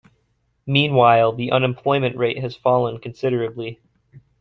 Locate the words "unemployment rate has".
1.51-2.55